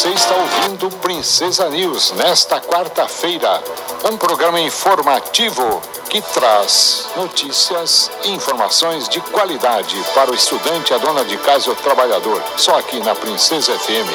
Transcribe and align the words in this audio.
Você 0.00 0.08
está 0.14 0.34
ouvindo 0.34 0.88
Princesa 0.96 1.68
News 1.68 2.14
nesta 2.16 2.58
quarta-feira, 2.58 3.62
um 4.10 4.16
programa 4.16 4.58
informativo 4.58 5.62
que 6.08 6.22
traz 6.22 7.06
notícias 7.14 8.10
e 8.24 8.30
informações 8.30 9.10
de 9.10 9.20
qualidade 9.20 9.94
para 10.14 10.30
o 10.30 10.34
estudante, 10.34 10.94
a 10.94 10.96
dona 10.96 11.22
de 11.22 11.36
casa 11.36 11.68
e 11.68 11.72
o 11.72 11.76
trabalhador. 11.76 12.42
Só 12.56 12.78
aqui 12.78 12.98
na 13.00 13.14
Princesa 13.14 13.78
FM. 13.78 14.08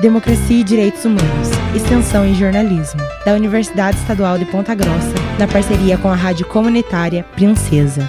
Democracia 0.00 0.60
e 0.60 0.62
Direitos 0.62 1.04
Humanos, 1.04 1.48
Extensão 1.74 2.24
e 2.24 2.32
Jornalismo, 2.32 3.00
da 3.26 3.32
Universidade 3.32 3.98
Estadual 3.98 4.38
de 4.38 4.44
Ponta 4.44 4.72
Grossa, 4.72 5.14
na 5.36 5.48
parceria 5.48 5.98
com 5.98 6.08
a 6.08 6.14
Rádio 6.14 6.46
Comunitária 6.46 7.24
Princesa. 7.34 8.08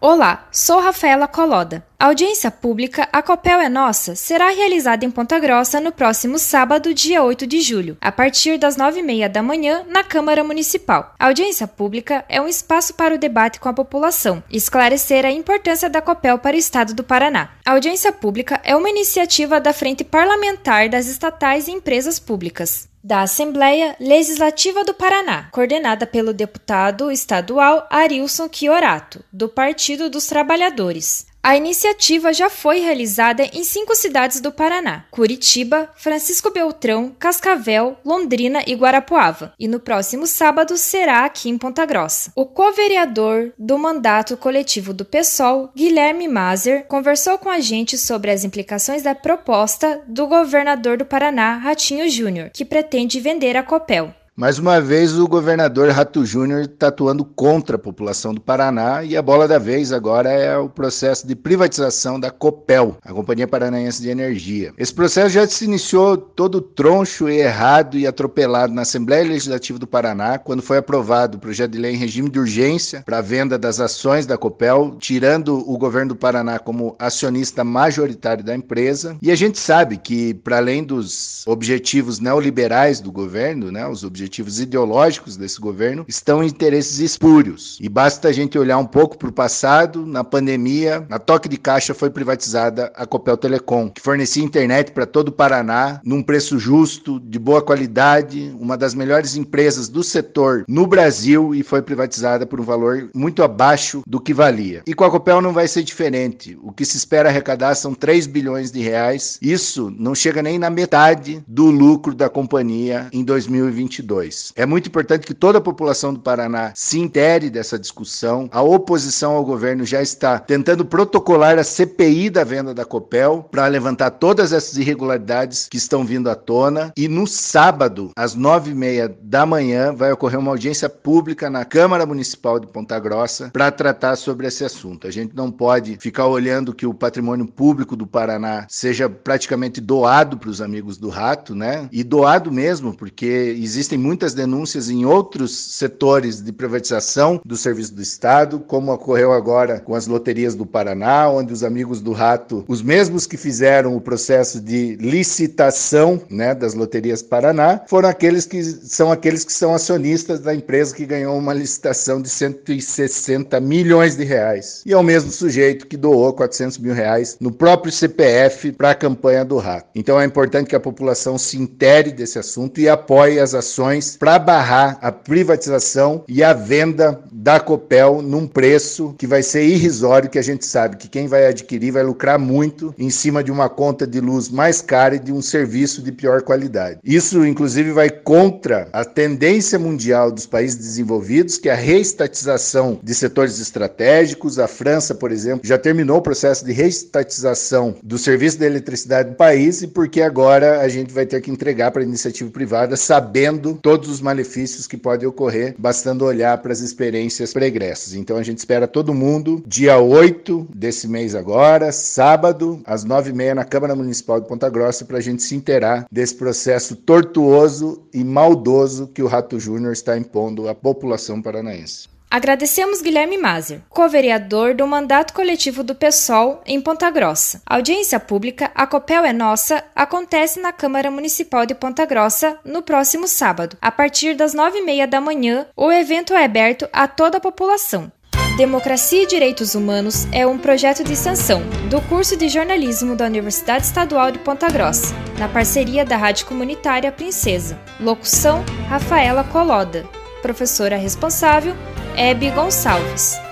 Olá, 0.00 0.46
sou 0.52 0.80
Rafaela 0.80 1.26
Coloda. 1.26 1.84
A 2.04 2.08
audiência 2.08 2.50
pública 2.50 3.08
A 3.10 3.22
Copel 3.22 3.58
é 3.60 3.68
Nossa 3.70 4.14
será 4.14 4.50
realizada 4.50 5.06
em 5.06 5.10
Ponta 5.10 5.38
Grossa 5.38 5.80
no 5.80 5.90
próximo 5.90 6.38
sábado, 6.38 6.92
dia 6.92 7.22
8 7.22 7.46
de 7.46 7.62
julho, 7.62 7.96
a 7.98 8.12
partir 8.12 8.58
das 8.58 8.76
9h30 8.76 9.26
da 9.28 9.42
manhã, 9.42 9.86
na 9.88 10.04
Câmara 10.04 10.44
Municipal. 10.44 11.14
A 11.18 11.28
audiência 11.28 11.66
pública 11.66 12.22
é 12.28 12.38
um 12.42 12.46
espaço 12.46 12.92
para 12.92 13.14
o 13.14 13.18
debate 13.18 13.58
com 13.58 13.70
a 13.70 13.72
população 13.72 14.44
e 14.50 14.58
esclarecer 14.58 15.24
a 15.24 15.32
importância 15.32 15.88
da 15.88 16.02
Copel 16.02 16.38
para 16.38 16.54
o 16.54 16.58
Estado 16.58 16.92
do 16.92 17.02
Paraná. 17.02 17.52
A 17.64 17.72
audiência 17.72 18.12
pública 18.12 18.60
é 18.62 18.76
uma 18.76 18.90
iniciativa 18.90 19.58
da 19.58 19.72
Frente 19.72 20.04
Parlamentar 20.04 20.90
das 20.90 21.06
Estatais 21.06 21.68
e 21.68 21.70
Empresas 21.70 22.18
Públicas 22.18 22.86
da 23.02 23.20
Assembleia 23.20 23.96
Legislativa 24.00 24.82
do 24.82 24.92
Paraná, 24.92 25.48
coordenada 25.52 26.06
pelo 26.06 26.32
deputado 26.32 27.10
estadual 27.10 27.86
Arilson 27.90 28.48
Chiorato, 28.50 29.22
do 29.30 29.46
Partido 29.46 30.08
dos 30.08 30.26
Trabalhadores. 30.26 31.26
A 31.44 31.58
iniciativa 31.58 32.32
já 32.32 32.48
foi 32.48 32.80
realizada 32.80 33.44
em 33.52 33.62
cinco 33.62 33.94
cidades 33.94 34.40
do 34.40 34.50
Paraná: 34.50 35.04
Curitiba, 35.10 35.90
Francisco 35.94 36.50
Beltrão, 36.50 37.14
Cascavel, 37.18 37.98
Londrina 38.02 38.62
e 38.66 38.74
Guarapuava. 38.74 39.52
E 39.58 39.68
no 39.68 39.78
próximo 39.78 40.26
sábado 40.26 40.74
será 40.78 41.26
aqui 41.26 41.50
em 41.50 41.58
Ponta 41.58 41.84
Grossa. 41.84 42.32
O 42.34 42.46
co-vereador 42.46 43.52
do 43.58 43.76
mandato 43.76 44.38
coletivo 44.38 44.94
do 44.94 45.04
PSOL, 45.04 45.70
Guilherme 45.76 46.28
Mazer, 46.28 46.86
conversou 46.86 47.36
com 47.36 47.50
a 47.50 47.60
gente 47.60 47.98
sobre 47.98 48.30
as 48.30 48.42
implicações 48.42 49.02
da 49.02 49.14
proposta 49.14 50.00
do 50.08 50.26
governador 50.26 50.96
do 50.96 51.04
Paraná, 51.04 51.58
Ratinho 51.58 52.08
Júnior, 52.08 52.48
que 52.54 52.64
pretende 52.64 53.20
vender 53.20 53.54
a 53.54 53.62
Copel. 53.62 54.14
Mais 54.36 54.58
uma 54.58 54.80
vez, 54.80 55.16
o 55.16 55.28
governador 55.28 55.90
Rato 55.90 56.26
Júnior 56.26 56.62
está 56.62 56.88
atuando 56.88 57.24
contra 57.24 57.76
a 57.76 57.78
população 57.78 58.34
do 58.34 58.40
Paraná 58.40 59.04
e 59.04 59.16
a 59.16 59.22
bola 59.22 59.46
da 59.46 59.60
vez 59.60 59.92
agora 59.92 60.28
é 60.28 60.58
o 60.58 60.68
processo 60.68 61.24
de 61.24 61.36
privatização 61.36 62.18
da 62.18 62.32
Copel, 62.32 62.96
a 63.04 63.12
Companhia 63.12 63.46
Paranaense 63.46 64.02
de 64.02 64.08
Energia. 64.08 64.74
Esse 64.76 64.92
processo 64.92 65.28
já 65.28 65.46
se 65.46 65.64
iniciou 65.64 66.16
todo 66.16 66.60
troncho, 66.60 67.28
errado 67.28 67.96
e 67.96 68.08
atropelado 68.08 68.74
na 68.74 68.82
Assembleia 68.82 69.22
Legislativa 69.22 69.78
do 69.78 69.86
Paraná, 69.86 70.36
quando 70.36 70.62
foi 70.62 70.78
aprovado 70.78 71.36
o 71.36 71.40
projeto 71.40 71.70
de 71.70 71.78
lei 71.78 71.94
em 71.94 71.98
regime 71.98 72.28
de 72.28 72.40
urgência 72.40 73.04
para 73.06 73.18
a 73.18 73.22
venda 73.22 73.56
das 73.56 73.78
ações 73.78 74.26
da 74.26 74.36
Copel, 74.36 74.96
tirando 74.98 75.58
o 75.70 75.78
governo 75.78 76.08
do 76.08 76.16
Paraná 76.16 76.58
como 76.58 76.96
acionista 76.98 77.62
majoritário 77.62 78.42
da 78.42 78.56
empresa. 78.56 79.16
E 79.22 79.30
a 79.30 79.36
gente 79.36 79.60
sabe 79.60 79.96
que, 79.96 80.34
para 80.34 80.56
além 80.56 80.82
dos 80.82 81.44
objetivos 81.46 82.18
neoliberais 82.18 82.98
do 82.98 83.12
governo, 83.12 83.70
né, 83.70 83.86
os 83.86 84.02
objetivos 84.02 84.23
objetivos 84.24 84.58
ideológicos 84.58 85.36
desse 85.36 85.60
governo 85.60 86.04
estão 86.08 86.42
em 86.42 86.46
interesses 86.46 86.98
espúrios. 86.98 87.78
E 87.80 87.88
basta 87.88 88.28
a 88.28 88.32
gente 88.32 88.58
olhar 88.58 88.78
um 88.78 88.86
pouco 88.86 89.18
para 89.18 89.28
o 89.28 89.32
passado, 89.32 90.06
na 90.06 90.24
pandemia, 90.24 91.04
na 91.08 91.18
toque 91.18 91.48
de 91.48 91.58
caixa 91.58 91.92
foi 91.92 92.10
privatizada 92.10 92.90
a 92.96 93.06
Copel 93.06 93.36
Telecom, 93.36 93.90
que 93.90 94.00
fornecia 94.00 94.42
internet 94.42 94.92
para 94.92 95.04
todo 95.04 95.28
o 95.28 95.32
Paraná 95.32 96.00
num 96.04 96.22
preço 96.22 96.58
justo, 96.58 97.20
de 97.20 97.38
boa 97.38 97.60
qualidade, 97.60 98.54
uma 98.58 98.76
das 98.76 98.94
melhores 98.94 99.36
empresas 99.36 99.88
do 99.88 100.02
setor 100.02 100.64
no 100.66 100.86
Brasil 100.86 101.54
e 101.54 101.62
foi 101.62 101.82
privatizada 101.82 102.46
por 102.46 102.60
um 102.60 102.64
valor 102.64 103.10
muito 103.14 103.42
abaixo 103.42 104.02
do 104.06 104.20
que 104.20 104.32
valia. 104.32 104.82
E 104.86 104.94
com 104.94 105.04
a 105.04 105.10
Copel 105.10 105.42
não 105.42 105.52
vai 105.52 105.68
ser 105.68 105.82
diferente. 105.82 106.58
O 106.62 106.72
que 106.72 106.84
se 106.84 106.96
espera 106.96 107.28
arrecadar 107.28 107.74
são 107.74 107.94
3 107.94 108.26
bilhões 108.26 108.70
de 108.70 108.80
reais. 108.80 109.38
Isso 109.42 109.92
não 109.98 110.14
chega 110.14 110.42
nem 110.42 110.58
na 110.58 110.70
metade 110.70 111.42
do 111.46 111.66
lucro 111.66 112.14
da 112.14 112.30
companhia 112.30 113.08
em 113.12 113.22
2022. 113.22 114.13
É 114.56 114.66
muito 114.66 114.88
importante 114.88 115.26
que 115.26 115.34
toda 115.34 115.58
a 115.58 115.60
população 115.60 116.12
do 116.12 116.20
Paraná 116.20 116.72
se 116.74 116.98
intere 116.98 117.50
dessa 117.50 117.78
discussão. 117.78 118.48
A 118.52 118.62
oposição 118.62 119.32
ao 119.32 119.44
governo 119.44 119.84
já 119.84 120.02
está 120.02 120.38
tentando 120.38 120.84
protocolar 120.84 121.58
a 121.58 121.64
CPI 121.64 122.30
da 122.30 122.44
venda 122.44 122.74
da 122.74 122.84
Copel 122.84 123.46
para 123.50 123.66
levantar 123.66 124.10
todas 124.10 124.52
essas 124.52 124.76
irregularidades 124.76 125.68
que 125.70 125.76
estão 125.76 126.04
vindo 126.04 126.30
à 126.30 126.34
tona. 126.34 126.92
E 126.96 127.08
no 127.08 127.26
sábado, 127.26 128.10
às 128.16 128.34
nove 128.34 128.70
e 128.70 128.74
meia 128.74 129.14
da 129.22 129.44
manhã, 129.46 129.92
vai 129.92 130.12
ocorrer 130.12 130.38
uma 130.38 130.50
audiência 130.50 130.88
pública 130.88 131.50
na 131.50 131.64
Câmara 131.64 132.06
Municipal 132.06 132.58
de 132.60 132.66
Ponta 132.66 132.98
Grossa 132.98 133.50
para 133.52 133.70
tratar 133.70 134.16
sobre 134.16 134.46
esse 134.46 134.64
assunto. 134.64 135.06
A 135.06 135.10
gente 135.10 135.34
não 135.34 135.50
pode 135.50 135.96
ficar 136.00 136.26
olhando 136.26 136.74
que 136.74 136.86
o 136.86 136.94
patrimônio 136.94 137.46
público 137.46 137.96
do 137.96 138.06
Paraná 138.06 138.66
seja 138.68 139.08
praticamente 139.08 139.80
doado 139.80 140.36
para 140.38 140.50
os 140.50 140.60
amigos 140.60 140.96
do 140.96 141.08
rato, 141.08 141.54
né? 141.54 141.88
E 141.90 142.02
doado 142.02 142.50
mesmo, 142.50 142.94
porque 142.94 143.54
existem 143.58 143.98
muitas 144.04 144.34
denúncias 144.34 144.90
em 144.90 145.06
outros 145.06 145.56
setores 145.56 146.42
de 146.42 146.52
privatização 146.52 147.40
do 147.42 147.56
serviço 147.56 147.94
do 147.94 148.02
Estado, 148.02 148.60
como 148.60 148.92
ocorreu 148.92 149.32
agora 149.32 149.80
com 149.80 149.94
as 149.94 150.06
loterias 150.06 150.54
do 150.54 150.66
Paraná, 150.66 151.30
onde 151.30 151.54
os 151.54 151.64
amigos 151.64 152.02
do 152.02 152.12
Rato, 152.12 152.62
os 152.68 152.82
mesmos 152.82 153.26
que 153.26 153.38
fizeram 153.38 153.96
o 153.96 154.00
processo 154.02 154.60
de 154.60 154.96
licitação 154.96 156.20
né, 156.28 156.54
das 156.54 156.74
loterias 156.74 157.22
Paraná, 157.22 157.80
foram 157.86 158.10
aqueles 158.10 158.44
que 158.44 158.62
são 158.62 159.10
aqueles 159.10 159.42
que 159.42 159.52
são 159.54 159.74
acionistas 159.74 160.40
da 160.40 160.54
empresa 160.54 160.94
que 160.94 161.06
ganhou 161.06 161.38
uma 161.38 161.54
licitação 161.54 162.20
de 162.20 162.28
160 162.28 163.58
milhões 163.60 164.16
de 164.16 164.24
reais. 164.24 164.82
E 164.84 164.92
é 164.92 164.96
o 164.98 165.02
mesmo 165.02 165.30
sujeito 165.30 165.86
que 165.86 165.96
doou 165.96 166.34
400 166.34 166.76
mil 166.76 166.92
reais 166.92 167.38
no 167.40 167.50
próprio 167.50 167.90
CPF 167.90 168.72
para 168.72 168.90
a 168.90 168.94
campanha 168.94 169.46
do 169.46 169.56
Rato. 169.56 169.88
Então 169.94 170.20
é 170.20 170.26
importante 170.26 170.68
que 170.68 170.76
a 170.76 170.80
população 170.80 171.38
se 171.38 171.56
intere 171.56 172.12
desse 172.12 172.38
assunto 172.38 172.78
e 172.80 172.88
apoie 172.88 173.40
as 173.40 173.54
ações 173.94 174.16
para 174.16 174.38
barrar 174.38 174.98
a 175.00 175.12
privatização 175.12 176.24
e 176.28 176.42
a 176.42 176.52
venda 176.52 177.20
da 177.32 177.60
Copel 177.60 178.22
num 178.22 178.46
preço 178.46 179.14
que 179.18 179.26
vai 179.26 179.42
ser 179.42 179.64
irrisório, 179.64 180.30
que 180.30 180.38
a 180.38 180.42
gente 180.42 180.66
sabe 180.66 180.96
que 180.96 181.08
quem 181.08 181.26
vai 181.26 181.46
adquirir 181.46 181.92
vai 181.92 182.02
lucrar 182.02 182.38
muito 182.38 182.94
em 182.98 183.10
cima 183.10 183.44
de 183.44 183.52
uma 183.52 183.68
conta 183.68 184.06
de 184.06 184.20
luz 184.20 184.48
mais 184.48 184.80
cara 184.80 185.16
e 185.16 185.18
de 185.18 185.32
um 185.32 185.42
serviço 185.42 186.02
de 186.02 186.10
pior 186.10 186.42
qualidade. 186.42 186.98
Isso, 187.04 187.44
inclusive, 187.44 187.92
vai 187.92 188.10
contra 188.10 188.88
a 188.92 189.04
tendência 189.04 189.78
mundial 189.78 190.30
dos 190.30 190.46
países 190.46 190.76
desenvolvidos, 190.76 191.58
que 191.58 191.68
é 191.68 191.72
a 191.72 191.76
reestatização 191.76 192.98
de 193.02 193.14
setores 193.14 193.58
estratégicos. 193.60 194.58
A 194.58 194.66
França, 194.66 195.14
por 195.14 195.30
exemplo, 195.30 195.66
já 195.66 195.78
terminou 195.78 196.18
o 196.18 196.22
processo 196.22 196.64
de 196.64 196.72
reestatização 196.72 197.94
do 198.02 198.18
serviço 198.18 198.58
de 198.58 198.64
eletricidade 198.64 199.30
do 199.30 199.36
país 199.36 199.82
e 199.82 199.86
porque 199.86 200.22
agora 200.22 200.80
a 200.80 200.88
gente 200.88 201.12
vai 201.12 201.26
ter 201.26 201.40
que 201.40 201.50
entregar 201.50 201.90
para 201.90 202.02
a 202.02 202.06
iniciativa 202.06 202.50
privada 202.50 202.96
sabendo 202.96 203.78
todos 203.84 204.08
os 204.08 204.22
malefícios 204.22 204.86
que 204.86 204.96
podem 204.96 205.28
ocorrer, 205.28 205.74
bastando 205.78 206.24
olhar 206.24 206.56
para 206.56 206.72
as 206.72 206.80
experiências 206.80 207.52
pregressas. 207.52 208.14
Então 208.14 208.38
a 208.38 208.42
gente 208.42 208.56
espera 208.56 208.88
todo 208.88 209.12
mundo, 209.12 209.62
dia 209.66 209.98
8 209.98 210.68
desse 210.74 211.06
mês 211.06 211.34
agora, 211.34 211.92
sábado, 211.92 212.80
às 212.86 213.04
9h30 213.04 213.52
na 213.52 213.64
Câmara 213.64 213.94
Municipal 213.94 214.40
de 214.40 214.48
Ponta 214.48 214.70
Grossa, 214.70 215.04
para 215.04 215.18
a 215.18 215.20
gente 215.20 215.42
se 215.42 215.54
inteirar 215.54 216.06
desse 216.10 216.34
processo 216.34 216.96
tortuoso 216.96 218.02
e 218.14 218.24
maldoso 218.24 219.06
que 219.08 219.22
o 219.22 219.26
Rato 219.26 219.60
Júnior 219.60 219.92
está 219.92 220.16
impondo 220.16 220.66
à 220.66 220.74
população 220.74 221.42
paranaense. 221.42 222.13
Agradecemos 222.34 223.00
Guilherme 223.00 223.38
Mazer, 223.38 223.80
co-vereador 223.88 224.74
do 224.74 224.84
mandato 224.88 225.32
coletivo 225.32 225.84
do 225.84 225.94
PSOL 225.94 226.60
em 226.66 226.80
Ponta 226.80 227.08
Grossa. 227.08 227.62
A 227.64 227.76
audiência 227.76 228.18
pública 228.18 228.72
A 228.74 228.88
Copel 228.88 229.24
é 229.24 229.32
Nossa 229.32 229.84
acontece 229.94 230.58
na 230.58 230.72
Câmara 230.72 231.12
Municipal 231.12 231.64
de 231.64 231.76
Ponta 231.76 232.04
Grossa 232.04 232.58
no 232.64 232.82
próximo 232.82 233.28
sábado. 233.28 233.76
A 233.80 233.92
partir 233.92 234.34
das 234.34 234.52
nove 234.52 234.78
e 234.78 234.84
meia 234.84 235.06
da 235.06 235.20
manhã, 235.20 235.64
o 235.76 235.92
evento 235.92 236.34
é 236.34 236.44
aberto 236.44 236.88
a 236.92 237.06
toda 237.06 237.38
a 237.38 237.40
população. 237.40 238.10
Democracia 238.56 239.22
e 239.22 239.26
Direitos 239.28 239.76
Humanos 239.76 240.26
é 240.32 240.44
um 240.44 240.58
projeto 240.58 241.04
de 241.04 241.12
extensão 241.12 241.62
do 241.88 242.00
curso 242.08 242.36
de 242.36 242.48
jornalismo 242.48 243.14
da 243.14 243.26
Universidade 243.26 243.84
Estadual 243.84 244.32
de 244.32 244.40
Ponta 244.40 244.68
Grossa, 244.68 245.14
na 245.38 245.48
parceria 245.48 246.04
da 246.04 246.16
Rádio 246.16 246.46
Comunitária 246.46 247.12
Princesa. 247.12 247.78
Locução: 248.00 248.64
Rafaela 248.88 249.44
Coloda. 249.44 250.04
Professora 250.42 250.96
responsável: 250.96 251.76
Hebe 252.16 252.50
Gonçalves. 252.50 253.43